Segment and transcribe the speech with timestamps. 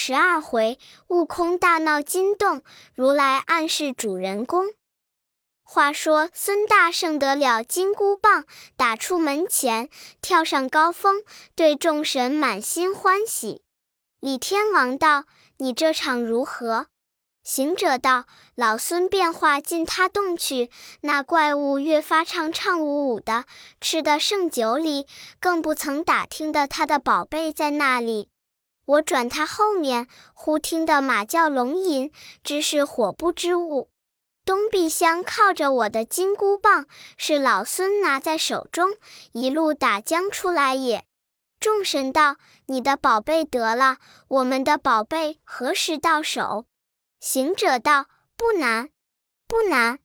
[0.00, 0.78] 十二回，
[1.08, 2.62] 悟空大闹金洞，
[2.94, 4.66] 如来暗示主人公。
[5.64, 8.44] 话说孙大圣得了金箍棒，
[8.76, 9.90] 打出门前，
[10.22, 11.24] 跳上高峰，
[11.56, 13.62] 对众神满心欢喜。
[14.20, 15.24] 李天王道
[15.58, 16.86] ：“你这场如何？”
[17.42, 20.70] 行者道：“老孙变化进他洞去，
[21.00, 23.46] 那怪物越发唱唱舞舞的，
[23.80, 25.08] 吃的剩酒里，
[25.40, 28.28] 更不曾打听的他的宝贝在那里。
[28.88, 32.10] 我转他后面，忽听得马叫龙吟，
[32.42, 33.90] 知是火不之物。”
[34.46, 36.86] 东壁厢靠着我的金箍棒，
[37.18, 38.92] 是老孙拿在手中，
[39.32, 41.04] 一路打将出来也。
[41.60, 43.98] 众神道：“你的宝贝得了，
[44.28, 46.64] 我们的宝贝何时到手？”
[47.20, 48.06] 行者道
[48.38, 48.88] ：“不难，
[49.46, 49.98] 不难。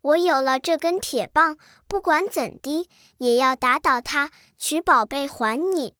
[0.00, 5.94] 我有了这根铁棒，不管怎的，也要打倒他，取宝贝还你。”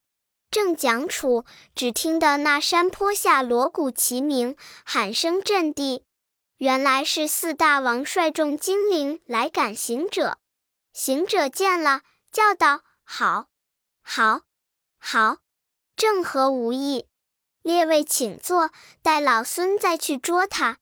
[0.53, 6.05] 正讲处，只听得那山坡下锣鼓齐鸣，喊声震地。
[6.57, 10.37] 原来是四大王率众精灵来赶行者，
[10.93, 13.47] 行者见了，叫道：“好，
[14.03, 14.41] 好，
[14.99, 15.37] 好，
[15.95, 17.07] 正合吾意。
[17.63, 18.69] 列位请坐，
[19.01, 20.77] 待老孙再去捉他。”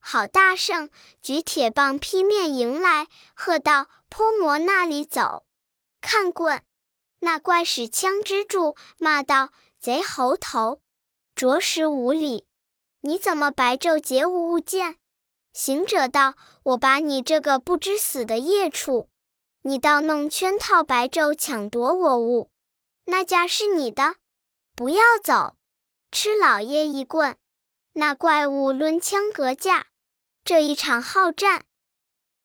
[0.00, 0.88] 好大圣
[1.20, 5.44] 举铁棒劈面迎来，喝道：“泼魔那里走！
[6.00, 6.62] 看棍！”
[7.20, 10.80] 那怪使枪支住，骂道：“贼猴头，
[11.34, 12.46] 着实无礼！”
[13.02, 14.96] 你怎么白昼劫无物件？
[15.52, 19.08] 行者道：“我把你这个不知死的孽畜，
[19.62, 22.50] 你倒弄圈套白昼抢夺我物，
[23.04, 24.16] 那架是你的，
[24.74, 25.56] 不要走，
[26.12, 27.36] 吃老爷一棍！”
[27.94, 29.86] 那怪物抡枪格架，
[30.44, 31.64] 这一场好战，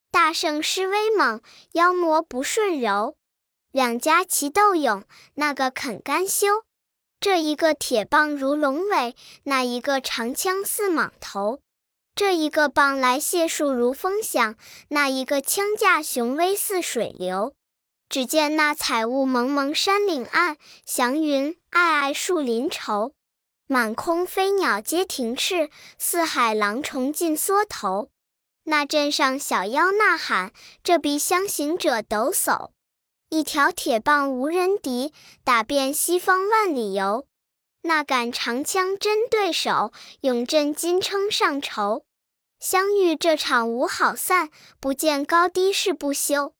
[0.10, 1.42] 大圣施威猛，
[1.74, 3.16] 妖魔不顺柔，
[3.74, 6.64] 两家齐斗勇，那个肯甘休？
[7.20, 9.16] 这一个铁棒如龙尾，
[9.46, 11.58] 那一个长枪似蟒头；
[12.14, 14.56] 这一个棒来解数如风响，
[14.90, 17.56] 那一个枪架雄威似水流。
[18.08, 20.56] 只见那彩雾蒙蒙山岭暗，
[20.86, 23.14] 祥云霭霭树林稠。
[23.66, 28.12] 满空飞鸟皆停翅，四海狼虫尽缩头。
[28.66, 30.54] 那镇上小妖呐喊，
[30.84, 32.70] 这逼相行者抖擞。
[33.34, 35.12] 一条铁棒无人敌，
[35.44, 37.26] 打遍西方万里游。
[37.82, 42.06] 那杆长枪真对手，永镇金称上筹。
[42.60, 46.54] 相遇这场无好散，不见高低是不休。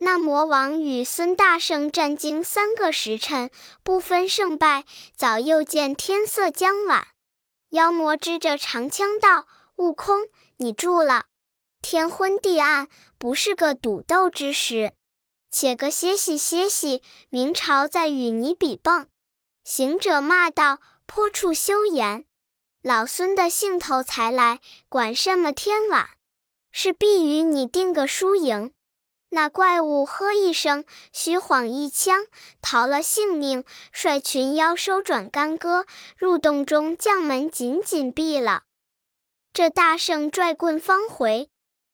[0.00, 3.50] 那魔王与孙大圣战经三个时辰，
[3.82, 4.84] 不分胜败，
[5.16, 7.08] 早又见天色将晚。
[7.70, 9.46] 妖魔支着长枪道
[9.76, 10.28] ：“悟空，
[10.58, 11.24] 你住了！
[11.80, 14.92] 天昏地暗，不是个赌斗之时。”
[15.60, 19.08] 且个歇息歇息，明朝再与你比棒。
[19.64, 22.26] 行者骂道：“破处休言！
[22.80, 26.10] 老孙的兴头才来，管什么天晚？
[26.70, 28.72] 是必与你定个输赢。”
[29.30, 32.26] 那怪物喝一声，虚晃一枪，
[32.62, 35.86] 逃了性命，率群妖收转干戈，
[36.16, 38.62] 入洞中将门紧紧闭了。
[39.52, 41.50] 这大圣拽棍方回。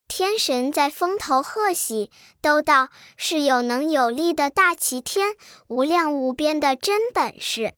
[0.06, 2.10] 天神在风头贺喜，
[2.40, 5.34] 都道是有能有力的大齐天，
[5.66, 7.74] 无量无边的真本事。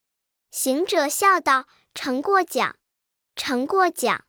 [0.50, 2.76] 行者笑道：“成过奖，
[3.37, 4.25] 成过奖。”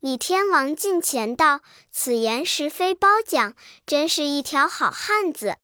[0.00, 1.60] 李天王近前道
[1.92, 3.54] ：“此言实非褒奖，
[3.86, 5.56] 真是一条好汉子。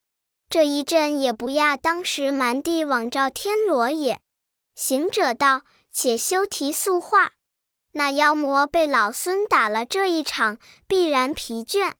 [0.49, 4.21] 这一阵也不亚当时蛮地往照天罗也。”
[4.75, 5.62] 行者道
[5.93, 7.33] ：“且休提素话。”
[7.98, 11.94] 那妖魔被老孙打了这一场，必然疲倦。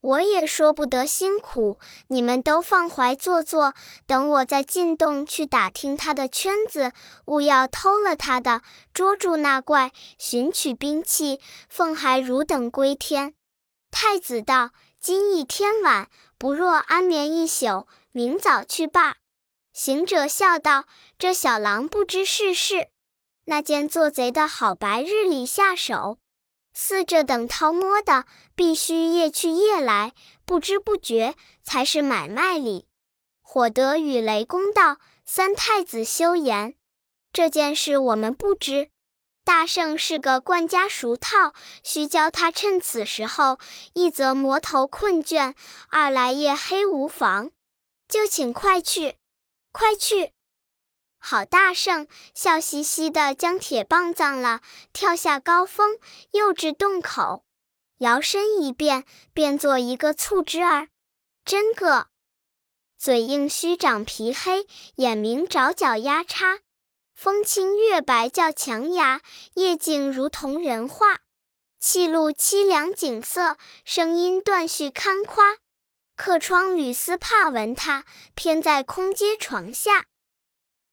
[0.00, 3.72] 我也说不得辛苦，你们都放怀坐坐，
[4.08, 6.90] 等我再进洞去打听他的圈子，
[7.26, 8.62] 勿要偷了他的，
[8.92, 13.34] 捉住那怪，寻取兵器，奉还汝等归天。
[13.92, 19.14] 太子道：“今已天晚，不若安眠一宿，明早去罢。”
[19.72, 20.86] 行者笑道
[21.16, 22.88] ：“这小郎不知世事。”
[23.46, 26.18] 那件做贼的好白日里下手，
[26.74, 30.12] 似这等偷摸的，必须夜去夜来，
[30.44, 32.86] 不知不觉才是买卖里。
[33.40, 36.74] 火德与雷公道：“三太子休言，
[37.32, 38.90] 这件事我们不知。
[39.44, 41.54] 大圣是个惯家熟套，
[41.84, 43.58] 须教他趁此时候，
[43.94, 45.54] 一则魔头困倦，
[45.88, 47.52] 二来夜黑无妨。
[48.08, 49.16] 就请快去，
[49.70, 50.32] 快去。”
[51.28, 54.60] 好大圣笑嘻嘻的将铁棒葬了，
[54.92, 55.98] 跳下高峰，
[56.30, 57.42] 又至洞口，
[57.98, 60.86] 摇身一变，变作一个醋汁儿，
[61.44, 62.06] 真个
[62.96, 66.60] 嘴硬须长皮黑，眼明爪角丫叉，
[67.12, 69.20] 风清月白叫强牙，
[69.54, 71.22] 夜静如同人画。
[71.80, 75.56] 气露凄凉景色，声音断续堪夸。
[76.14, 78.04] 客窗缕丝怕闻他，
[78.36, 80.06] 偏在空阶床下。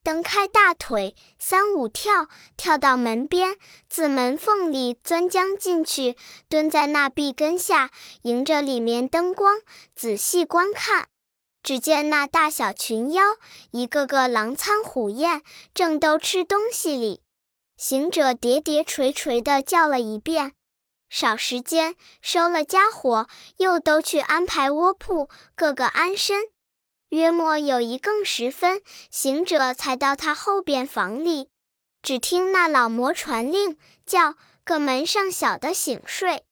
[0.03, 2.27] 蹬开大腿，三五跳，
[2.57, 3.55] 跳到门边，
[3.87, 6.17] 自门缝里钻将进去，
[6.49, 7.89] 蹲在那壁根下，
[8.23, 9.61] 迎着里面灯光，
[9.95, 11.07] 仔细观看。
[11.63, 13.23] 只见那大小群妖，
[13.71, 15.41] 一个个狼餐虎咽，
[15.73, 17.21] 正都吃东西哩。
[17.77, 20.51] 行者叠叠垂垂地叫了一遍，
[21.09, 26.43] 少时间，收了家伙，又都去安排窝铺，个个安身。
[27.13, 28.81] 约莫有一更时分，
[29.11, 31.47] 行者才到他后边房里，
[32.01, 34.33] 只听那老魔传令，叫
[34.65, 36.43] 个门上小的醒睡，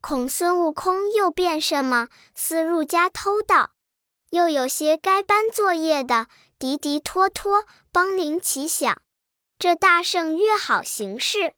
[0.00, 3.72] 恐孙悟空又变什么，私入家偷盗。
[4.30, 6.28] 又有些该班作业的，
[6.60, 8.96] 滴滴拖拖，帮铃齐响。
[9.58, 11.54] 这大圣约好行事。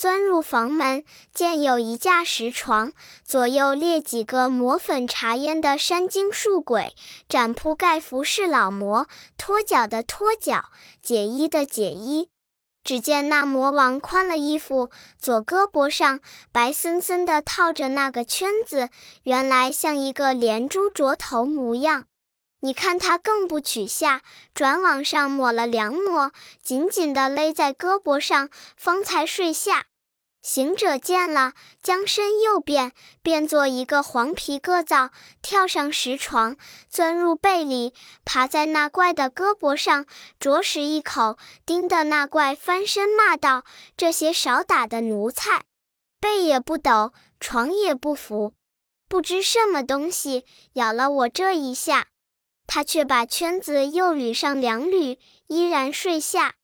[0.00, 1.04] 钻入房门，
[1.34, 6.94] 见有一架石床，左右列几个抹粉茶烟的山精树鬼，
[7.28, 9.06] 展铺盖服侍老魔，
[9.36, 10.70] 脱脚的脱脚，
[11.02, 12.30] 解衣的解衣。
[12.82, 14.88] 只见那魔王宽了衣服，
[15.18, 16.20] 左胳膊上
[16.50, 18.88] 白森森的套着那个圈子，
[19.24, 22.06] 原来像一个连珠镯头模样。
[22.60, 24.22] 你看他更不取下，
[24.54, 26.32] 转往上抹了两抹，
[26.62, 28.48] 紧紧的勒在胳膊上，
[28.78, 29.84] 方才睡下。
[30.42, 31.52] 行者见了，
[31.82, 32.92] 将身右变，
[33.22, 35.10] 变作一个黄皮个皂，
[35.42, 36.56] 跳上石床，
[36.88, 37.92] 钻入被里，
[38.24, 40.06] 爬在那怪的胳膊上，
[40.38, 43.64] 啄食一口，叮得那怪翻身骂道
[43.98, 45.64] ：“这些少打的奴才，
[46.18, 48.54] 背也不抖，床也不扶，
[49.08, 52.06] 不知什么东西咬了我这一下。”
[52.66, 56.54] 他却把圈子又捋上两捋，依然睡下。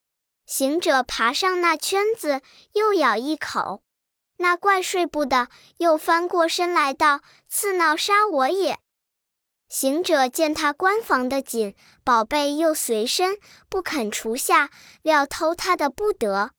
[0.46, 2.40] 行者爬上那圈子，
[2.72, 3.82] 又咬一口，
[4.36, 5.48] 那怪睡不得，
[5.78, 7.20] 又翻过身来道
[7.50, 8.78] ：“刺挠杀我也！”
[9.68, 13.38] 行者见他关防的紧，宝贝又随身，
[13.68, 14.70] 不肯除下，
[15.02, 16.52] 料偷他的不得，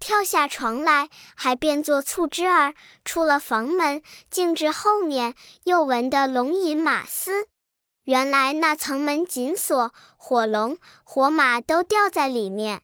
[0.00, 2.74] 跳下床来，还变作醋汁儿，
[3.04, 7.46] 出了房门，径至后面，又闻得龙吟马嘶，
[8.02, 12.82] 原来那层门紧锁，火龙、火马都吊在里面。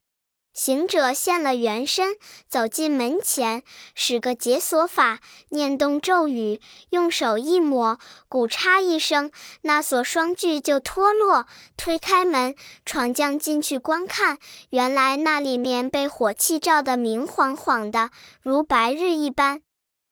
[0.54, 2.14] 行者现了原身，
[2.48, 3.64] 走进门前，
[3.96, 5.18] 使个解锁法，
[5.48, 6.60] 念动咒语，
[6.90, 7.98] 用手一抹，
[8.28, 11.46] 鼓嚓一声，那锁双锯就脱落。
[11.76, 12.54] 推开门，
[12.86, 14.38] 闯将进去观看，
[14.70, 18.10] 原来那里面被火气照得明晃晃的，
[18.40, 19.60] 如白日一般。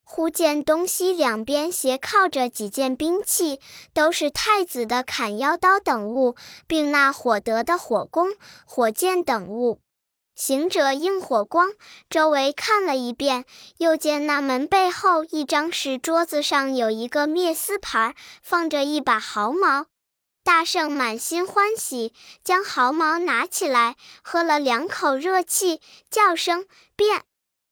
[0.04, 3.60] 忽见东西两边斜靠着几件兵器，
[3.94, 6.34] 都是太子的砍妖刀等物，
[6.66, 8.30] 并那火德的火弓、
[8.66, 9.78] 火箭等物。
[10.34, 11.72] 行者应火光，
[12.08, 13.44] 周围看了一遍，
[13.76, 19.86] 又见那门背后一张石桌子上有一个灭丝盘，放着一把毫毛。
[20.42, 22.12] 大圣满心欢喜，
[22.42, 25.80] 将毫毛拿起来，喝了两口热气，
[26.10, 27.22] 叫声变，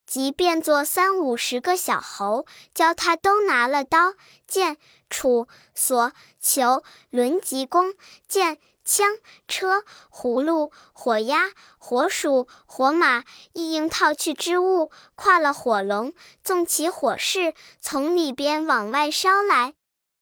[0.06, 4.14] 即变作三五十个小猴，教他都拿了刀、
[4.46, 4.76] 剑、
[5.08, 7.94] 杵、锁、球、轮急弓、
[8.28, 8.58] 箭。
[8.90, 13.22] 枪、车、葫芦、火鸭、火鼠、火马，
[13.52, 19.74] 一应套去之物，跨了火龙，纵起火势，从里边往外烧来。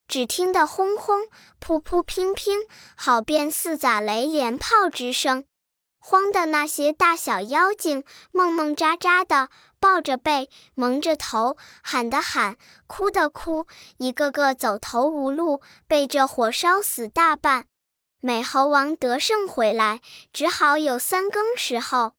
[0.07, 1.23] 只听得轰轰、
[1.59, 2.61] 噗噗、乒乒，
[2.95, 5.47] 好变似打雷连炮之声。
[5.99, 9.49] 慌的那些大小妖精，梦梦喳喳的，
[9.81, 17.65] 抱着背，蒙着头，喊的喊，哭的哭，一个个走投无路，被这火烧死大半。
[18.21, 20.01] 美猴王得胜回来，
[20.33, 22.15] 只好有三更时候。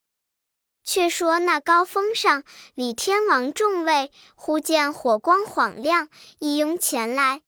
[0.81, 6.07] 却说那高峰上，李天王众位，忽见火光晃亮，
[6.39, 7.41] 一拥前来，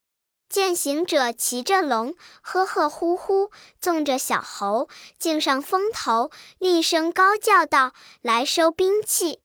[0.50, 6.30] 见行者骑着龙，呵呵呼呼，纵着小猴，径上峰头，
[6.60, 9.40] 厉声高叫道：“来收兵器，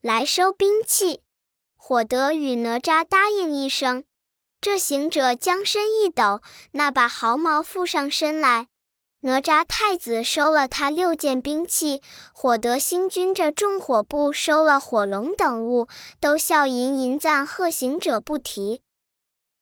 [0.00, 1.20] 来收兵器！”
[1.76, 4.05] 火德与哪吒答应一声。
[4.66, 6.40] 这行者将身一抖，
[6.72, 8.66] 那把毫毛附上身来。
[9.20, 15.86] 哪吒太子收了他六件兵器，火德星君这重火部收了火龙等物，
[16.18, 18.82] 都笑吟吟赞贺行者不提。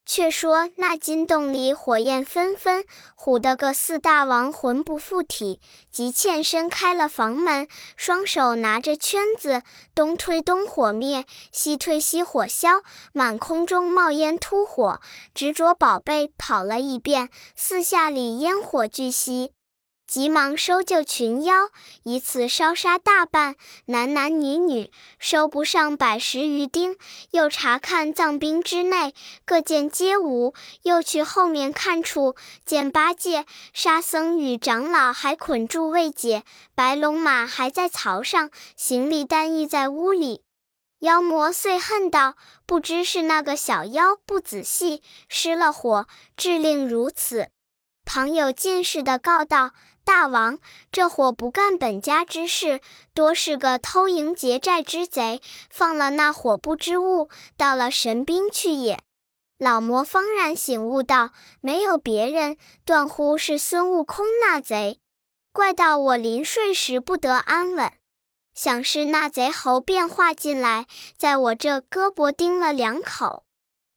[0.06, 2.84] 却说那金洞里火焰纷纷，
[3.16, 9.62] 唬得个四大王魂不附体，即欠身开了房门，双手拿着圈子，
[9.94, 12.82] 东推东火灭，西推西火消，
[13.12, 15.00] 满空中冒烟突火，
[15.34, 19.50] 执着宝贝跑了一遍，四下里烟火俱熄。
[20.14, 21.70] 急忙收救群妖，
[22.04, 23.56] 以此烧杀大半，
[23.86, 26.96] 男男女女收不上百十余丁。
[27.32, 29.12] 又查看藏兵之内，
[29.44, 30.54] 各见皆无。
[30.82, 36.44] 又去后面看处，见八戒、沙僧与长老还捆住未解，
[36.76, 40.44] 白龙马还在槽上，行李单亦在屋里。
[41.00, 46.06] 妖魔遂恨道：“不知是那个小妖不仔细，失了火，
[46.36, 47.48] 致令如此。”
[48.06, 49.72] 旁有近视的告道。
[50.04, 50.58] 大王，
[50.92, 52.80] 这伙不干本家之事，
[53.14, 59.00] 多是个偷营劫寨之贼，放了那火不知物，到了神兵去也。
[59.56, 61.30] 老魔方然醒悟道
[61.62, 65.00] ：“没有别人，断乎是孙悟空那贼。
[65.52, 67.90] 怪到我临睡时不得安稳，
[68.54, 73.43] 想是那贼猴变化进来，在我这胳膊叮了两口。”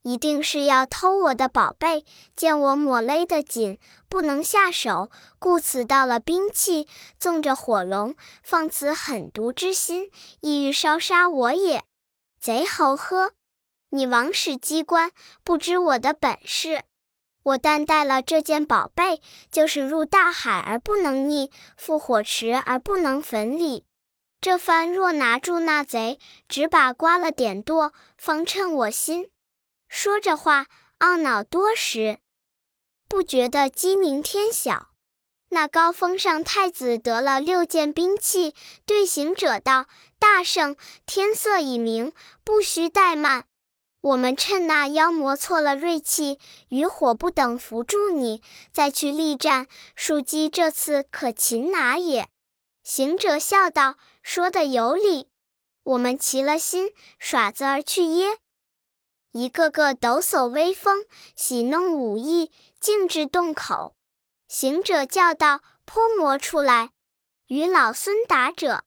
[0.08, 6.88] 一定是要偷我的宝贝，见我抹勒得紧，不能下手，故此盗了兵器，
[7.20, 10.10] 纵着火龙，放此狠毒之心，
[10.40, 11.84] 意欲烧杀我也。
[12.40, 13.34] 贼猴呵！
[13.90, 15.12] 你枉使机关，
[15.44, 16.84] 不知我的本事。
[17.44, 19.20] 我但带了这件宝贝，
[19.52, 23.84] 就是入大海而不能溺，赴火池而不能焚礼。
[24.40, 29.30] 这番若拿住那贼，只把刮了点剁，方称我心。
[29.88, 30.68] 说着话，
[31.00, 32.20] 懊恼多时，
[33.08, 34.90] 不觉得鸡鸣天晓。
[35.50, 38.54] 那高峰上太子得了六件兵器，
[38.86, 39.88] 对行者道
[40.20, 40.76] ：“大圣，
[41.06, 42.12] 天色已明，
[42.44, 43.46] 不须怠慢。
[44.02, 48.42] 我们趁那妖魔错了锐气，与火不等扶住你，
[48.74, 52.28] 再去力战，树鸡这次可擒拿也。”
[52.84, 55.30] 行者笑道：“说的有理，
[55.84, 58.40] 我们齐了心，耍子而去耶。”
[59.38, 63.96] 一个个抖擞威风，喜弄武艺，径至洞口。
[64.48, 66.90] 行者叫道：“泼魔出来，
[67.46, 68.84] 与老孙打者。”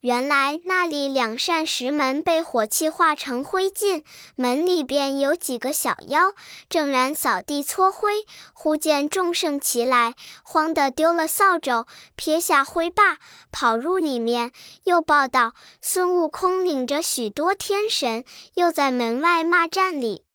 [0.00, 4.04] 原来那里两扇石门被火气化成灰烬，
[4.36, 6.34] 门里边有几个小妖，
[6.68, 8.24] 正然扫地搓灰。
[8.52, 10.14] 忽见众圣齐来，
[10.44, 13.18] 慌得丢了扫帚，撇下灰把，
[13.50, 14.52] 跑入里面。
[14.84, 18.24] 又报道孙悟空领着许多天神，
[18.54, 20.27] 又在门外骂战里。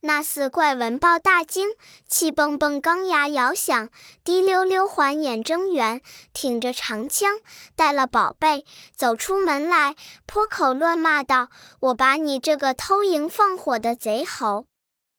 [0.00, 1.70] 那四怪闻报大惊，
[2.06, 3.90] 气蹦蹦，钢牙摇响，
[4.22, 6.00] 滴溜溜环眼睁圆，
[6.32, 7.40] 挺着长枪，
[7.74, 8.64] 带了宝贝，
[8.94, 11.48] 走出门来，破口乱骂道
[11.80, 14.66] ：“我把你这个偷营放火的贼猴，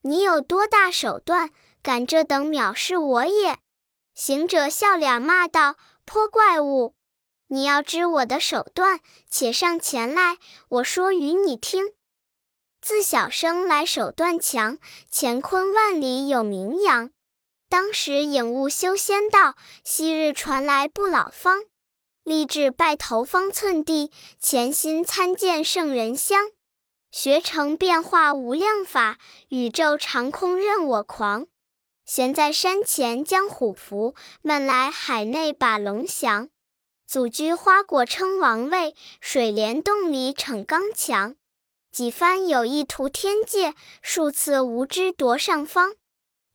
[0.04, 1.50] 你有多大手段，
[1.84, 3.58] 敢这等藐视我也？”
[4.16, 6.94] 行者笑脸骂道：“泼怪物，
[7.48, 10.38] 你要知我的手段，且上前来，
[10.70, 11.92] 我说与你听。”
[12.90, 14.80] 自小生来手段强，
[15.12, 17.12] 乾坤万里有名扬。
[17.70, 21.62] 当时影悟修仙道，昔日传来不老方，
[22.24, 26.48] 立志拜头方寸地，潜心参见圣人香。
[27.12, 29.20] 学成变化无量法，
[29.50, 31.46] 宇宙长空任我狂。
[32.08, 36.50] 闲在山前将虎伏，闷来海内把龙翔。
[37.06, 41.36] 祖居花果称王位，水帘洞里逞刚强。
[42.00, 45.96] 几番有意图天界，数次无知夺上方。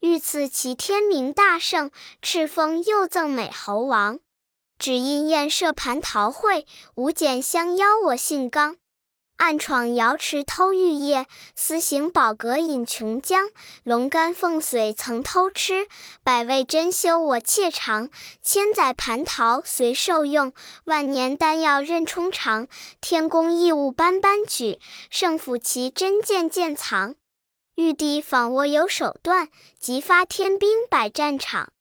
[0.01, 1.91] 欲赐其天明大圣，
[2.23, 4.21] 敕封又赠美猴王。
[4.79, 8.79] 只因宴设蟠桃会，无减相邀我姓刚。
[9.37, 13.51] 暗闯瑶池偷玉液，私行宝阁饮琼浆。
[13.83, 15.87] 龙肝凤髓曾偷吃，
[16.23, 18.09] 百味珍馐我窃尝。
[18.41, 20.53] 千载蟠桃随受用，
[20.85, 22.69] 万年丹药任充尝。
[23.01, 24.79] 天宫异物般般举，
[25.11, 27.17] 圣府奇珍件件藏。
[27.75, 29.49] 玉帝访我有手段，
[29.79, 31.73] 即发天兵百战场。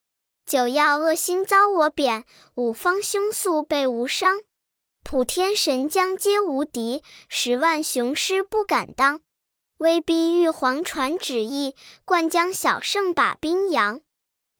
[0.45, 4.41] 九曜恶星遭我贬，五方凶宿被无伤。
[5.13, 9.21] 普天神将皆无敌，十万雄师不敢当。
[9.77, 14.01] 威逼玉皇传旨意，灌江小圣把兵扬。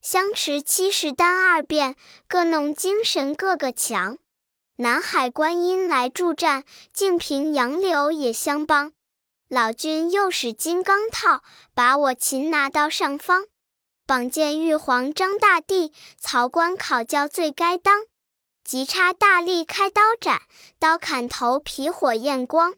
[0.00, 1.96] 相持七十单二变，
[2.28, 4.18] 各弄精神个个强。
[4.76, 8.92] 南海观音来助战，净瓶杨柳也相帮。
[9.48, 11.42] 老君又使金刚套，
[11.74, 13.46] 把我擒拿到上方。
[14.06, 18.04] 榜见玉皇张大帝，曹官考教最该当。
[18.64, 20.40] 急插大力开刀斩，
[20.78, 22.74] 刀砍头皮火焰光。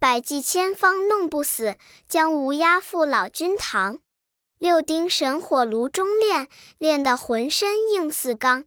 [0.00, 1.76] 百计千方弄不死，
[2.08, 3.98] 将无压赴老君堂。
[4.58, 8.64] 六丁神火炉中炼，炼得浑身硬似钢。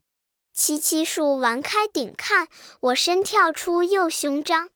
[0.53, 2.47] 七七术完开顶看，
[2.81, 4.69] 我身跳出又胸张。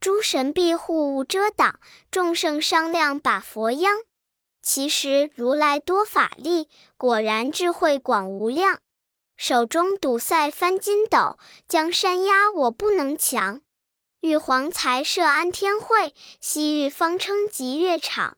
[0.00, 4.00] 诸神庇护勿遮挡，众圣商量把佛央。
[4.60, 8.80] 其实如来多法力，果然智慧广无量。
[9.36, 13.60] 手中堵塞翻筋斗，江山压我不能强。
[14.20, 18.36] 玉皇才设安天会，西域方称极乐场。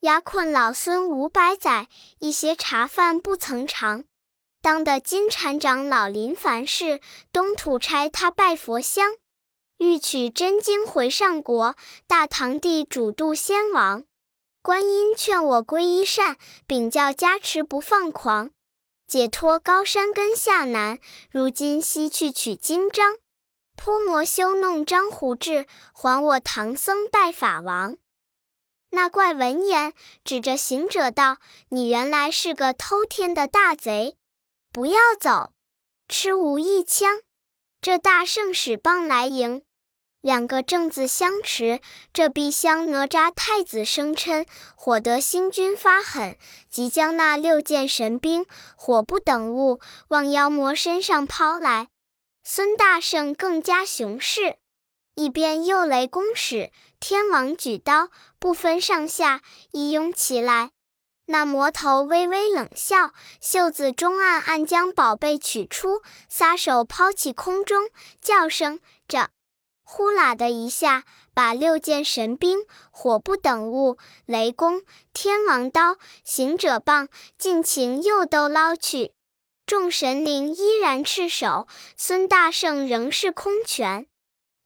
[0.00, 1.88] 压困老孙五百载，
[2.20, 4.04] 一些茶饭不曾尝。
[4.62, 7.00] 当得金蝉长老临凡世，
[7.32, 9.16] 东土差他拜佛香。
[9.76, 11.76] 欲取真经回上国，
[12.06, 14.04] 大唐帝主渡先王。
[14.62, 18.50] 观音劝我皈依善，禀教加持不放狂。
[19.08, 20.98] 解脱高山根下难，
[21.30, 23.16] 如今西去取经章。
[23.74, 27.96] 泼魔休弄张虎志，还我唐僧拜法王。
[28.90, 31.38] 那怪闻言，指着行者道
[31.70, 34.16] ：“你原来是个偷天的大贼，
[34.72, 35.52] 不要走，
[36.08, 37.20] 吃无一枪。
[37.80, 39.62] 这大圣使棒来迎。”
[40.20, 41.80] 两个正字相持，
[42.12, 46.36] 这必香哪吒太子生嗔，火得星君发狠，
[46.68, 48.44] 即将那六件神兵，
[48.74, 51.88] 火不等物，往妖魔身上抛来。
[52.42, 54.56] 孙大圣更加雄势，
[55.14, 58.08] 一边又雷公使，天王举刀，
[58.40, 60.70] 不分上下，一拥起来。
[61.26, 69.28] 那魔头微微冷笑，袖子中暗暗将宝贝取出，撒手抛起空中，叫声着。
[69.90, 72.58] 呼啦的一下，把六件神兵、
[72.90, 74.82] 火不等物、雷公、
[75.14, 79.14] 天王刀、行者棒尽情又都捞去。
[79.64, 81.66] 众神灵依然赤手，
[81.96, 84.06] 孙大圣仍是空拳。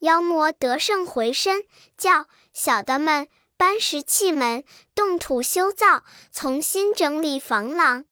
[0.00, 1.62] 妖魔得胜回身，
[1.96, 6.02] 叫小的们搬石砌门，动土修造，
[6.32, 8.06] 重新整理房廊。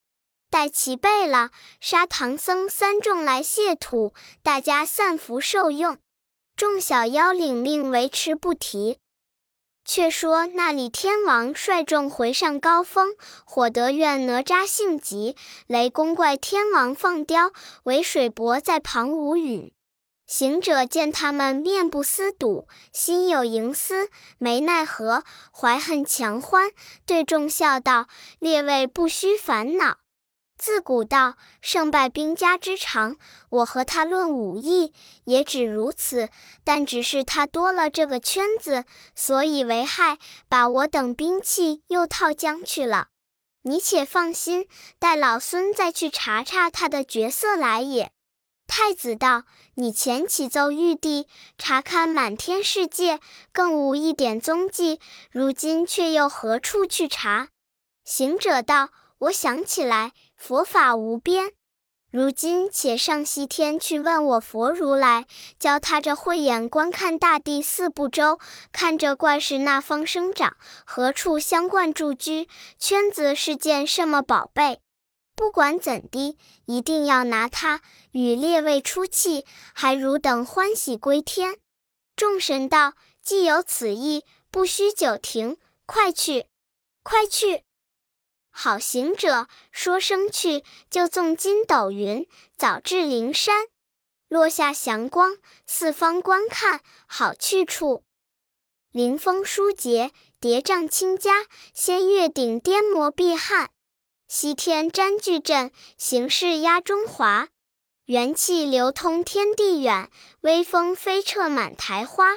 [0.48, 1.50] 待齐备了，
[1.80, 4.14] 杀唐僧三众来谢土，
[4.44, 5.98] 大家散福受用。
[6.60, 8.98] 众小妖领命维持不提。
[9.82, 13.14] 却说那李天王率众回上高峰，
[13.46, 15.36] 火得怨哪吒性急，
[15.66, 17.52] 雷公怪天王放刁，
[17.84, 19.72] 韦水伯在旁无语。
[20.26, 26.70] 行者见他们面不思睹，心有盈思，没奈何，怀恨强欢，
[27.06, 28.06] 对众笑道
[28.38, 29.96] ：“列位不须烦恼。”
[30.60, 33.16] 自古道胜败兵家之常，
[33.48, 34.92] 我和他论武艺
[35.24, 36.28] 也只如此。
[36.64, 40.18] 但只是他多了这个圈子，所以为害，
[40.50, 43.08] 把我等兵器又套将去了。
[43.62, 44.68] 你且放心，
[44.98, 48.12] 待老孙再去查查他的角色来也。
[48.66, 49.44] 太子道
[49.76, 53.18] ：“你前启奏玉帝，查看满天世界，
[53.50, 57.48] 更无一点踪迹，如今却又何处去查？”
[58.04, 61.52] 行者道：“我想起来。”佛法无边，
[62.10, 65.26] 如今且上西天去问我佛如来，
[65.58, 68.40] 教他这慧眼观看大地四部洲，
[68.72, 72.48] 看这怪事那方生长，何处相贯住居，
[72.78, 74.80] 圈子是件什么宝贝？
[75.36, 81.58] 不管怎的，一定要拿它与列位出气，还汝等欢喜归天。
[82.16, 86.46] 众神道：既有此意，不须久停，快去，
[87.02, 87.62] 快去！
[88.62, 92.26] 好行者说声去，就纵筋斗云，
[92.58, 93.68] 早至灵山，
[94.28, 98.02] 落下祥光，四方观看好去处。
[98.92, 103.70] 临风疏节，叠嶂清佳，仙月顶颠摩碧汉，
[104.28, 107.48] 西天占据阵，形势压中华，
[108.04, 110.10] 元气流通天地远，
[110.42, 112.36] 微风飞彻满台花。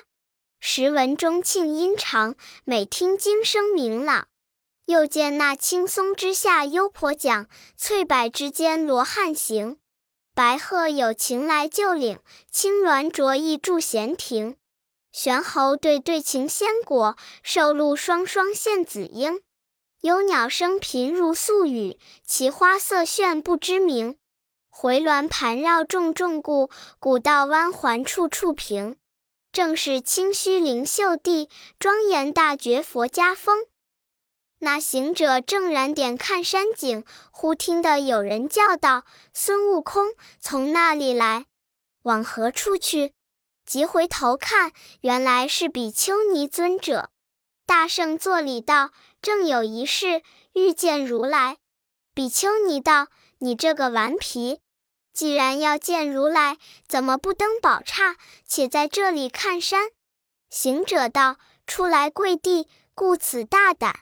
[0.62, 4.30] 时闻钟磬音长，每听经声明朗。
[4.86, 9.78] 又见那青松之下幽婆讲，翠柏之间罗汉行。
[10.36, 12.20] 白鹤有情来就领，
[12.52, 14.58] 青鸾着意住闲庭。
[15.12, 19.42] 玄猴对对情仙果，寿鹿双双献紫英。
[20.02, 24.18] 幽鸟声频如宿雨，其花色炫不知名。
[24.70, 26.70] 回鸾盘绕重重故，
[27.00, 28.98] 古道弯环处处平。
[29.52, 31.48] 正是清虚灵秀地，
[31.80, 33.68] 庄严大觉佛家风。
[34.64, 39.04] 那行者正燃点看山景，忽听得有人叫道
[39.36, 41.48] ：“孙悟空，从那里来？
[42.04, 43.14] 往何处去？”
[43.68, 44.72] 急回头看，
[45.02, 47.10] 原来是比丘尼尊者。
[47.66, 50.22] 大圣作礼道：“正有一事，
[50.54, 51.58] 欲见如来。”
[52.16, 53.08] 比丘尼道
[53.40, 54.62] ：“你这个顽皮，
[55.12, 58.16] 既然要见如来，怎么不登宝刹，
[58.48, 59.90] 且在这里看山？”
[60.50, 61.36] 行者道
[61.68, 64.00] ：“出来跪地，故此大胆。”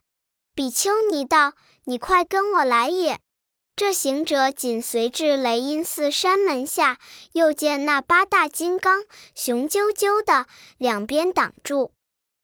[0.54, 1.54] 比丘尼道
[1.86, 3.20] ：“你快跟我来也！”
[3.74, 7.00] 这行者紧随至雷音寺山门下，
[7.32, 10.46] 又见那八大金刚雄赳赳的，
[10.78, 11.94] 两边挡住。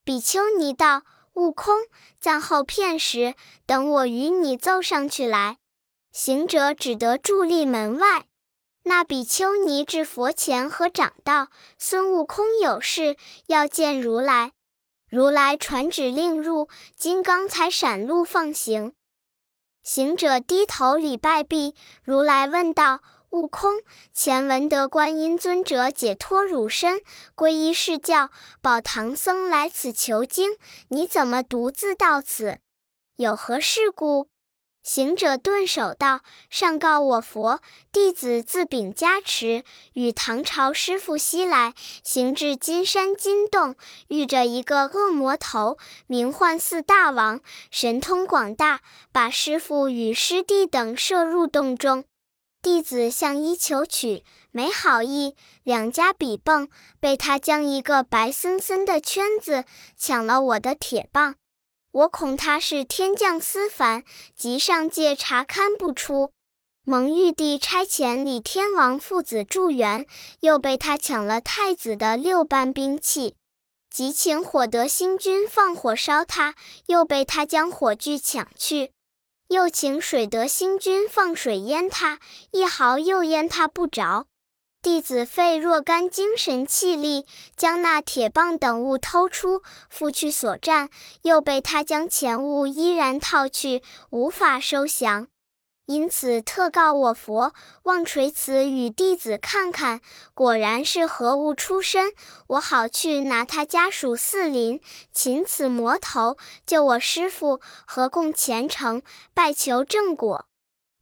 [0.05, 1.03] 比丘尼道
[1.35, 1.75] ：“悟空，
[2.19, 5.57] 暂后片时，等我与你奏上去来。”
[6.13, 8.25] 行者只得伫立门外。
[8.83, 13.17] 那比丘尼至佛前合掌道：“孙悟空有事
[13.47, 14.53] 要见如来。”
[15.17, 18.93] 如来传旨令入，金刚才闪路放行。
[19.81, 23.01] 行者低头礼拜毕，如来问道
[23.33, 23.81] ：“悟空，
[24.13, 27.01] 前闻得观音尊者解脱汝身，
[27.35, 28.29] 皈依释教，
[28.61, 30.51] 保唐僧来此求经，
[30.89, 32.59] 你怎么独自到此？
[33.15, 34.29] 有何事故？”
[34.87, 37.59] 行者顿首道：“上告我佛，
[37.91, 41.73] 弟子自禀加持，与唐朝师傅西来，
[42.05, 43.75] 行至金山金洞，
[44.07, 48.79] 遇着一个恶魔头，名唤四大王，神通广大，
[49.11, 52.05] 把师傅与师弟等摄入洞中。
[52.61, 56.69] 弟子向衣求取，没好意，两家比蹦，
[57.01, 59.65] 被他将一个白森森的圈子
[59.97, 61.35] 抢了我的铁棒。”
[61.97, 64.03] 我恐他是天降私凡，
[64.35, 66.31] 即上界查勘不出。
[66.83, 70.05] 蒙玉帝差遣李天王父子助援，
[70.41, 73.35] 又被他抢了太子的六般兵器。
[73.89, 76.53] 即请火德星君放火烧他，
[76.85, 78.91] 又被他将火炬抢去。
[79.47, 82.19] 又请水德星君放水淹他，
[82.51, 84.27] 一毫又淹他不着。
[84.81, 90.89] 弟子费若干精神气力，将那铁棒等物偷出，复去所占，
[91.23, 95.27] 又被他将钱物依然套去，无法收降。
[95.87, 100.01] 因此特告我佛，望垂慈与弟子看看，
[100.33, 102.11] 果然是何物出身，
[102.47, 104.81] 我好去拿他家属四邻，
[105.13, 109.01] 擒此魔头，救我师父，合共虔诚，
[109.33, 110.45] 拜求正果。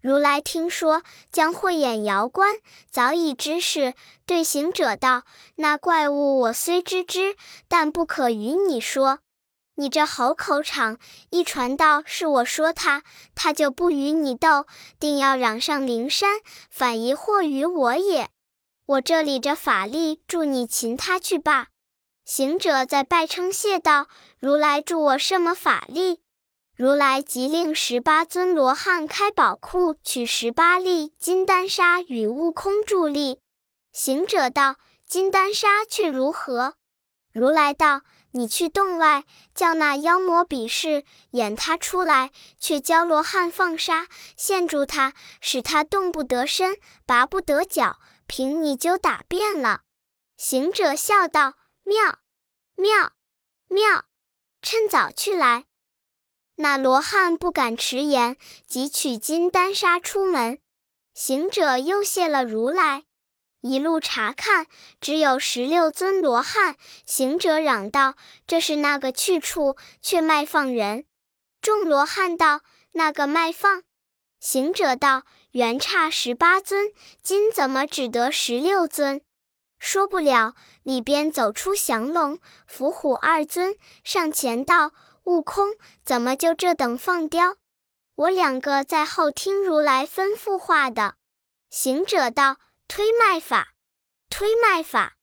[0.05, 2.57] 如来听说将慧眼遥观，
[2.91, 3.95] 早已知是，
[4.27, 5.23] 对行者道
[5.57, 7.35] ：“那怪物我虽知之，
[7.67, 9.17] 但不可与你说。
[9.73, 10.99] 你这猴口场，
[11.31, 13.01] 一传道是我说他，
[13.33, 14.67] 他就不与你斗，
[14.99, 16.39] 定要嚷上灵山，
[16.69, 18.29] 反疑惑于我也。
[18.85, 21.69] 我这里这法力助你擒他去罢。”
[22.23, 24.05] 行者在拜称谢道
[24.37, 26.19] ：“如来助我什么法力？”
[26.77, 33.39] 如来即令十八尊罗汉开宝库，取十八粒金丹砂与悟空助力。
[33.93, 34.75] 行者道
[35.07, 36.75] ：“金丹砂却如何？”
[37.31, 49.83] 如来道：“你去洞外，叫那妖魔比试，演他出来，却教罗汉放沙，陷住他，使他动不得身，拔不得脚，凭你就打遍了。”
[50.35, 52.19] 行者笑道：“妙，
[52.75, 53.13] 妙，
[53.69, 54.03] 妙！
[54.61, 55.63] 趁早去来。”
[56.57, 60.59] 那罗汉不敢迟延，即取金丹砂出门。
[61.13, 63.03] 行者又谢了如来，
[63.61, 64.67] 一路查看，
[65.01, 66.77] 只有十六尊罗汉。
[67.05, 68.15] 行者嚷道
[68.47, 71.05] ：“这是那个去处，却卖放人。”
[71.61, 72.61] 众罗汉道
[72.93, 73.83] ：“那个卖放？”
[74.39, 79.21] 行者道：“原差十八尊，今怎么只得十六尊？”
[79.79, 84.93] 说不了，里边走出降龙、伏虎二尊，上前道。
[85.25, 87.57] 悟空，怎么就这等放刁？
[88.13, 91.15] 我两个在后听如来吩咐话的。
[91.71, 92.57] 行者道
[92.87, 93.73] ：“推卖法，
[94.29, 95.15] 推卖法。”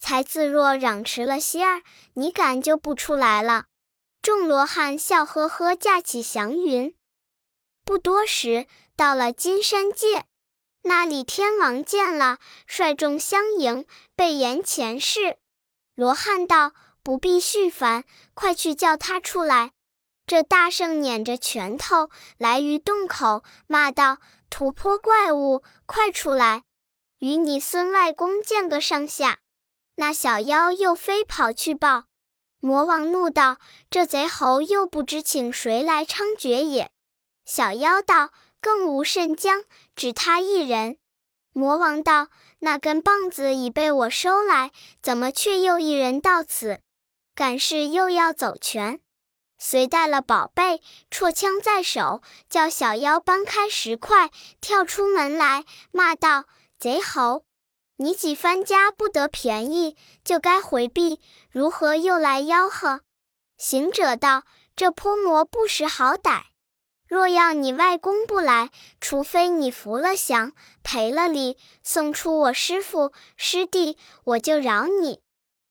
[0.00, 1.82] 才自若嚷迟了些儿，
[2.14, 3.66] 你敢就不出来了。
[4.20, 6.94] 众罗汉笑呵呵，架起祥云。
[7.84, 10.26] 不多时，到了金山界，
[10.82, 13.86] 那里天王见了，率众相迎，
[14.16, 15.38] 备言前世。
[15.94, 16.72] 罗汉道。
[17.04, 19.72] 不必续烦，快去叫他出来！
[20.26, 24.16] 这大圣捻着拳头来于洞口，骂道
[24.48, 26.64] ：“土坡怪物，快出来，
[27.18, 29.40] 与你孙外公见个上下！”
[29.96, 32.04] 那小妖又飞跑去报。
[32.58, 33.58] 魔王怒道
[33.90, 36.90] ：“这贼猴又不知请谁来猖獗也！”
[37.44, 38.30] 小妖道
[38.62, 39.64] ：“更无甚将，
[39.94, 40.96] 只他一人。”
[41.52, 42.28] 魔王道
[42.60, 46.80] ：“那根棒子已被我收来，怎么却又一人到此？”
[47.34, 49.00] 赶事又要走全，
[49.58, 56.44] 遂带了宝贝，绰枪在手，叫小妖搬开石块，跳出门来，骂道
[56.78, 57.44] ：“贼猴，
[57.96, 61.20] 你几番家不得便宜，就该回避，
[61.50, 63.00] 如何又来吆喝？”
[63.58, 64.44] 行者道
[64.76, 66.42] ：“这泼魔不识好歹，
[67.08, 68.70] 若要你外公不来，
[69.00, 70.52] 除非你服了降，
[70.84, 75.20] 赔了礼，送出我师父师弟，我就饶你。”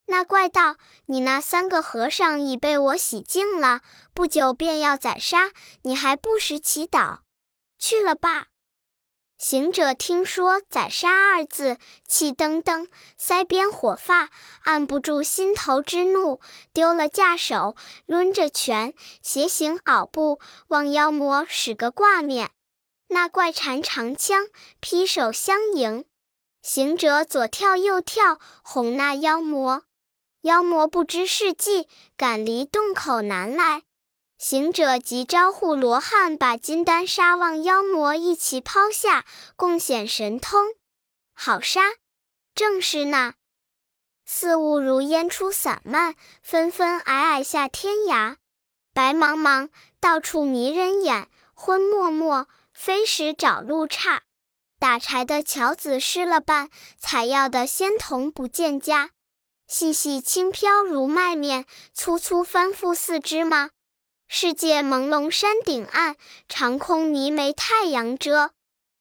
[0.05, 0.75] 那怪道
[1.07, 3.81] ：“你那三个和尚已被我洗净了，
[4.13, 5.51] 不久便要宰杀，
[5.83, 7.19] 你还不时祈祷？
[7.79, 8.47] 去了吧。”
[9.39, 12.87] 行者听说“宰杀”二字，气噔噔，
[13.19, 14.29] 腮边火发，
[14.63, 16.39] 按不住心头之怒，
[16.71, 22.51] 丢了架手，抡着拳，斜行袄步，望妖魔使个挂面。
[23.07, 24.47] 那怪缠长枪，
[24.79, 26.05] 劈手相迎。
[26.61, 29.83] 行者左跳右跳，哄那妖魔。
[30.43, 33.83] 妖魔不知是计，赶离洞口南来。
[34.37, 39.23] 行者即招呼罗汉，把金丹砂望妖魔一齐抛下，
[39.55, 40.73] 共显神通。
[41.33, 41.81] 好杀！
[42.53, 43.35] 正是那
[44.25, 48.35] 似雾如烟出散漫，纷纷霭霭下天涯。
[48.93, 49.69] 白茫茫，
[50.01, 54.23] 到处迷人眼；昏漠漠，飞时找路差。
[54.77, 59.11] 打柴的樵子失了伴，采药的仙童不见家。
[59.73, 63.71] 细细轻飘如麦面，粗粗翻覆似芝麻。
[64.27, 66.15] 世界朦胧山顶暗，
[66.47, 68.51] 长空迷没太阳遮。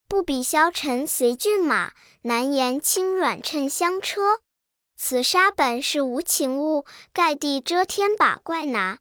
[0.08, 4.40] 不比消尘随骏马，难言轻软趁香车。
[4.96, 8.98] 此沙本是无情物，盖地遮天把怪拿。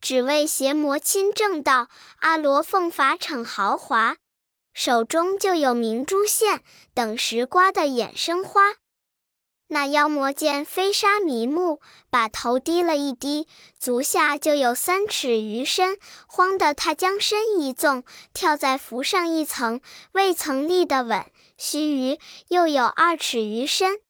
[0.00, 1.88] 只为邪魔亲正道，
[2.20, 4.18] 阿罗奉法逞豪华。
[4.72, 6.62] 手中就有明珠线，
[6.94, 8.74] 等时刮的眼生花。
[9.70, 13.46] 那妖魔见飞沙迷目，把头低了一低，
[13.78, 18.02] 足下就有三尺余深，慌得他将身一纵，
[18.32, 21.26] 跳在浮上一层，未曾立得稳。
[21.58, 24.00] 须臾，又有二尺余深。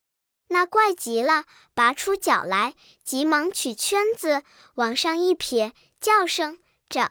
[0.46, 1.44] 那怪急了，
[1.74, 4.44] 拔出脚来，急忙取圈子
[4.76, 7.10] 往上一撇，叫声着，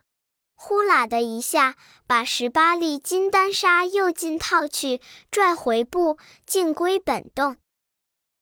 [0.56, 1.76] 呼啦的一下，
[2.08, 7.58] 把十八粒金丹砂又尽套去，拽回布，径归本洞。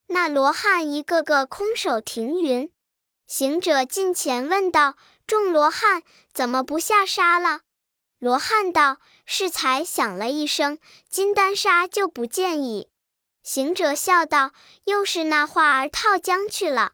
[0.07, 2.71] 那罗汉一个个空手停云，
[3.25, 7.61] 行者近前问道：“众罗汉怎么不下沙了？”
[8.19, 10.77] 罗汉道：“适才响了一声，
[11.09, 12.89] 金丹砂就不见矣。”
[13.43, 14.51] 行者笑道
[14.85, 16.93] ：“又是那话儿套将去了。”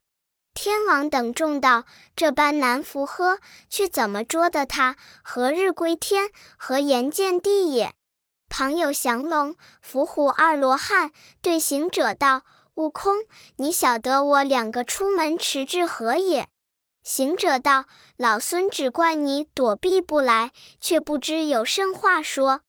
[0.54, 4.96] 天王等众道：“这般难符合，却怎么捉得他？
[5.22, 6.30] 何日归天？
[6.58, 7.94] 何言见地也？”
[8.50, 12.44] 旁有降龙、伏虎二罗汉对行者道。
[12.82, 13.26] 悟空，
[13.58, 16.48] 你晓得我两个出门迟至何也？
[17.04, 17.86] 行者道
[18.18, 22.62] ：“老孙只怪你躲避不来，却不知有甚话说。”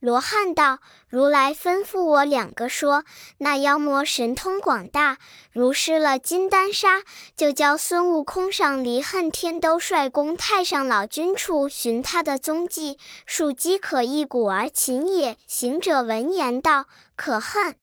[0.00, 3.04] 罗汉道：“如来吩咐我两个说，
[3.38, 5.18] 那妖魔神通广大，
[5.52, 7.02] 如失了金丹砂，
[7.36, 17.76] 就教孙悟空上离恨天兜率宫太上老君处寻他的踪迹，庶饥可一鼓而擒也。”行者闻言道：“可恨，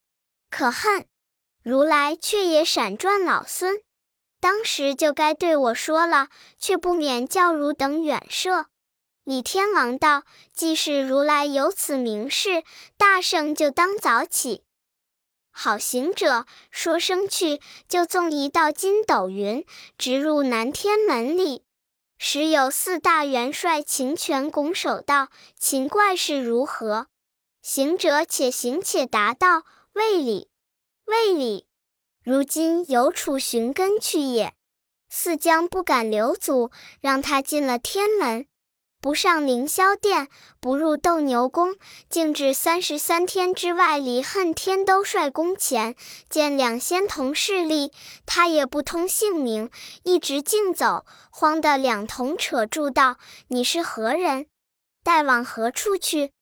[0.49, 1.05] 可恨！”
[1.63, 3.81] 如来却也闪转老孙，
[4.39, 8.67] 当时就该对我说了，却不免叫汝等远涉。
[9.25, 12.63] 李天王道：“既是如来有此明示，
[12.97, 14.63] 大圣就当早起。”
[15.51, 19.65] 好行者说声去，就纵一道筋斗云，
[19.97, 21.63] 直入南天门里。
[22.17, 25.27] 时有四大元帅秦权拱手道
[25.59, 27.07] ：“秦怪是如何？”
[27.61, 30.49] 行者且行且答道：“未礼。”
[31.09, 31.65] 未礼，
[32.23, 34.53] 如今有楚寻根去也。
[35.09, 36.69] 四将不敢留阻，
[37.01, 38.45] 让他进了天门，
[39.01, 40.27] 不上凌霄殿，
[40.59, 41.75] 不入斗牛宫，
[42.11, 45.95] 径至三十三天之外离恨天兜率宫前，
[46.29, 47.91] 见两仙同势力，
[48.27, 49.71] 他也不通姓名，
[50.03, 53.17] 一直径走，慌得两童扯住道
[53.49, 54.45] ：“你是何人？
[55.03, 56.33] 待往何处去？”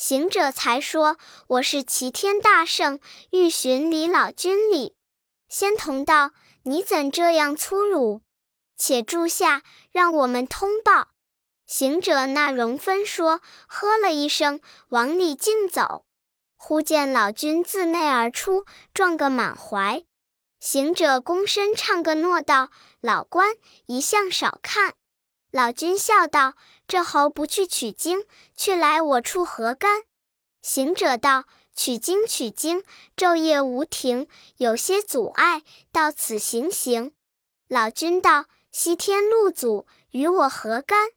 [0.00, 3.00] 行者才说：“我是齐天大圣，
[3.32, 4.96] 欲寻李老君礼。”
[5.46, 6.30] 仙童道
[6.64, 8.22] ：“你怎这样粗鲁？
[8.78, 11.08] 且住下，让我们通报。”
[11.68, 16.06] 行者那容分说，呵了一声，往里径走。
[16.56, 20.02] 忽见老君自内而出，撞个满怀。
[20.58, 22.70] 行者躬身唱个诺道
[23.02, 24.94] ：“老官一向少看。”
[25.52, 26.54] 老君笑道
[26.90, 28.24] ：“这猴不去取经，
[28.56, 30.02] 却来我处何干？”
[30.60, 32.82] 行者道：“取经取经，
[33.16, 34.26] 昼夜无停，
[34.56, 37.12] 有些阻碍，到此行行。”
[37.68, 41.10] 老君道：“西天路阻，与我何干？”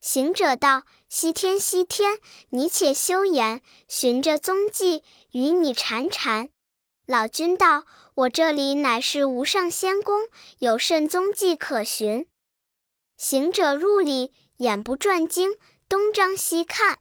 [0.00, 6.48] 行者道：“西天西天，你且休言，寻着踪迹，与你缠缠。”
[7.04, 10.22] 老君道：“我这里乃是无上仙宫，
[10.60, 12.26] 有甚踪迹可寻？”
[13.18, 15.56] 行者入里，眼不转睛，
[15.88, 16.98] 东张西看，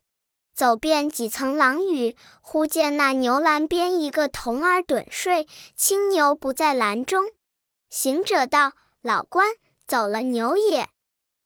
[0.55, 5.45] 走遍几层廊宇，忽见那牛栏边一个童儿盹睡，
[5.75, 7.25] 青牛不在栏中。
[7.89, 8.71] 行者道
[9.03, 10.87] ：“老官，走了牛也，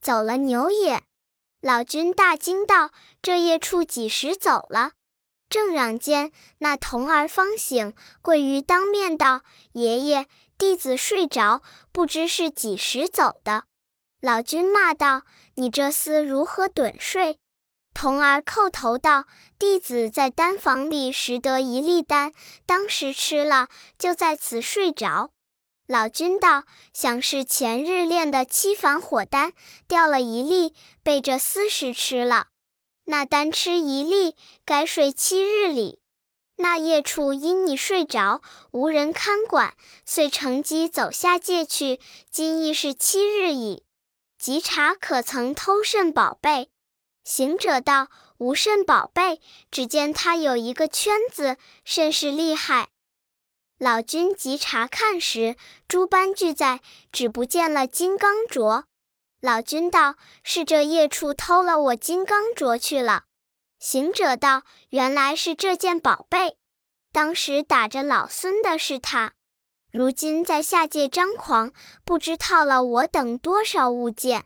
[0.01, 1.01] 走了牛也。”
[1.61, 4.91] 老君大惊道：“这夜处几时走了？”
[5.49, 9.41] 正嚷间，那童儿方醒，跪于当面道
[9.73, 10.27] ：“爷爷，
[10.59, 13.63] 弟子睡着，不知是几时走的。”
[14.21, 15.23] 老君骂道
[15.55, 17.37] ：“你这厮如何盹睡？
[17.93, 19.25] 童儿叩头道
[19.59, 22.33] ：“弟子在丹房里拾得一粒丹，
[22.65, 23.67] 当时吃了，
[23.99, 25.29] 就在此睡着。”
[25.85, 29.53] 老君道：“想是前日炼的七反火丹，
[29.87, 32.47] 掉了一粒，被这厮食吃了。
[33.05, 34.35] 那丹吃一粒，
[34.65, 35.99] 该睡七日里。
[36.55, 41.99] 那夜处因你睡着，无人看管，遂乘机走下界去。
[42.31, 43.83] 今亦是七日矣。
[44.43, 46.69] 即查可曾偷甚宝贝？”
[47.23, 49.39] 行者道：“无甚宝贝，
[49.71, 52.89] 只见他有一个圈子，甚是厉害。”
[53.79, 55.55] 老君急查看时，
[55.87, 56.81] 诸般俱在，
[57.13, 58.83] 只不见了金刚镯。
[59.39, 63.23] 老君道：“是这夜处偷了我金刚镯去了。”
[63.79, 66.57] 行者道：“原来是这件宝贝，
[67.13, 69.35] 当时打着老孙的是他，
[69.93, 71.71] 如今在下界张狂，
[72.03, 74.43] 不知套了我等多少物件。”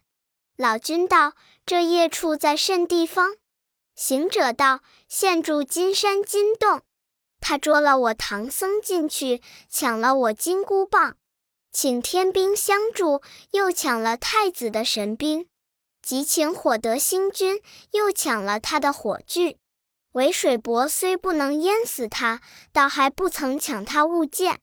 [0.55, 1.33] 老君道。
[1.69, 3.35] 这夜处在甚地方？
[3.93, 4.79] 行者道
[5.09, 6.81] ：“现住金山金洞。
[7.41, 11.17] 他捉了我唐僧进去，抢了我金箍棒，
[11.73, 15.49] 请天兵相助，又抢了太子的神兵，
[16.01, 19.57] 即请火德星君，又抢了他的火炬。
[20.13, 22.39] 韦水伯虽不能淹死他，
[22.71, 24.61] 倒还不曾抢他物件。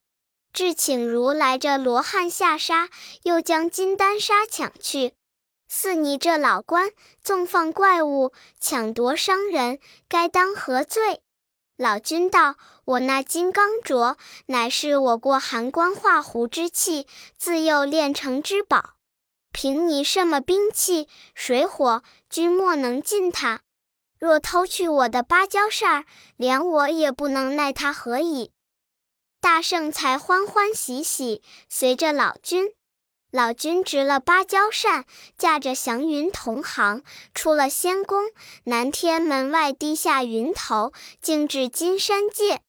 [0.54, 2.88] 至请如来这罗汉下沙，
[3.24, 5.12] 又将金丹砂抢去。”
[5.68, 6.90] 似你这老官
[7.20, 11.20] 纵放怪物，抢夺商人，该当何罪？
[11.76, 12.54] 老君道
[12.86, 18.90] ：“我那金刚镯，乃是我过寒关化狐之气，自幼炼成之宝。
[19.50, 23.62] 凭你什么兵器，水火均莫能进它。
[24.20, 26.04] 若偷去我的芭蕉扇，
[26.36, 28.52] 连我也不能奈他何矣？”
[29.44, 32.72] 大圣才欢欢喜喜，随着老君。
[33.30, 35.04] 老君执了芭蕉扇，
[35.36, 37.02] 驾着祥云同行，
[37.34, 38.30] 出了仙宫，
[38.64, 42.62] 南天门外低下云头，径至金山界，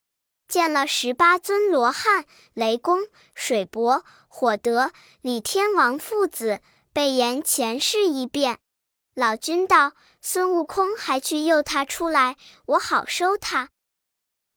[0.49, 6.59] 见了十八尊罗汉，雷公、水伯、火德、李天王父子，
[6.91, 8.57] 被言前世一遍。
[9.13, 12.35] 老君道：“孙悟空还去诱他出来，
[12.65, 13.69] 我好收他。”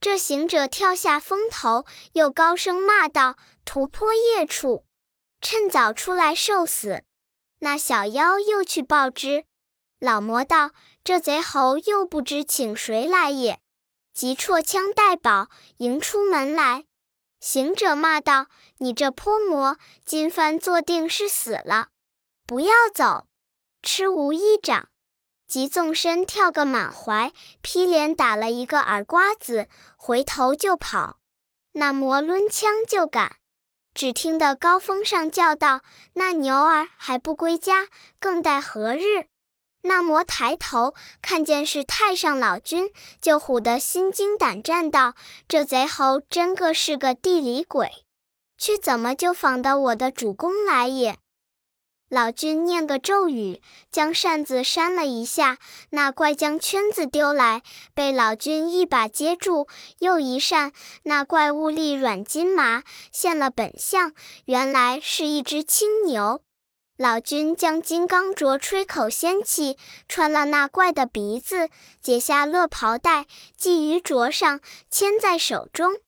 [0.00, 4.84] 这行者跳下风头，又高声骂道：“屠泼夜处！”
[5.42, 7.02] 趁早出来受死！
[7.61, 9.44] 那小妖又去报之。
[9.98, 10.70] 老魔道
[11.02, 13.61] ：“这贼猴又不知请谁来也。”
[14.14, 16.84] 即绰枪带宝迎出门来。
[17.40, 18.46] 行者骂道
[18.78, 21.88] ：“你这泼魔，今番坐定是死了，
[22.46, 23.26] 不要走！”
[23.82, 24.88] 吃无一掌，
[25.48, 27.32] 即纵身跳个满怀，
[27.62, 31.16] 劈脸打了一个耳瓜子，回头就跑。
[31.72, 33.37] 那魔抡枪就赶。
[33.94, 35.80] 只听得高峰上叫道
[36.14, 37.88] ：“那牛儿还不归家，
[38.20, 39.26] 更待何日？”
[39.82, 45.14] 那魔抬头看见是太上老君，就唬得心惊胆战，道
[45.48, 47.90] ：“这贼猴真个是个地里鬼，
[48.58, 51.16] 去怎么就访到我的主公来也？”
[52.09, 53.61] 老君念个咒语，
[53.92, 55.59] 将扇子扇了一下，
[55.90, 59.68] 那怪将圈子丢来，被老君一把接住，
[59.99, 64.14] 又一扇，那怪物力软筋麻，现了本相，
[64.47, 66.40] 原来是一只青牛。
[66.97, 69.77] 老君将金刚镯吹口仙气，
[70.09, 71.68] 穿了那怪的鼻子，
[72.01, 75.99] 解下乐袍带，系于镯上，牵在手中。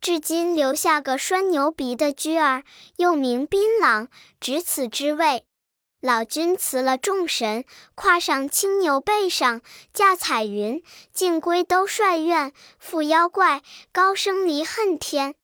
[0.00, 2.64] 至今留下个拴牛鼻的驹儿，
[2.96, 4.08] 又名槟榔，
[4.40, 5.44] 值此之位。
[6.00, 9.60] 老君辞了众神，跨上青牛背上，
[9.92, 10.82] 驾彩云，
[11.12, 15.34] 尽归兜率院，赴妖怪，高声离恨天。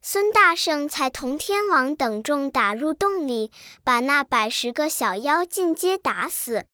[0.00, 3.50] 孙大圣才同天王等众打入洞里，
[3.84, 6.64] 把那百十个小妖尽皆打死。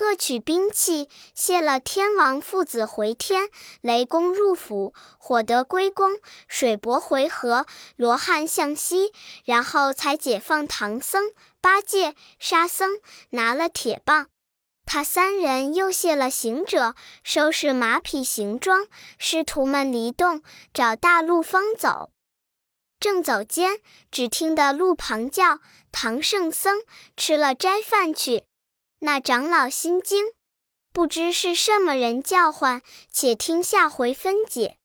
[0.00, 3.50] 各取兵器，谢了天王父子回天，
[3.82, 9.12] 雷公入府，火德归宫，水伯回河，罗汉向西，
[9.44, 14.28] 然后才解放唐僧、八戒、沙僧，拿了铁棒。
[14.86, 18.86] 他三人又谢了行者，收拾马匹行装，
[19.18, 22.10] 师徒们离洞找大路方走。
[22.98, 23.80] 正走间，
[24.10, 25.58] 只听得路旁叫
[25.92, 26.80] ：“唐圣僧，
[27.18, 28.44] 吃了斋饭去。”
[29.00, 30.26] 那长老心惊，
[30.92, 34.76] 不知是什么人叫唤，且听下回分解。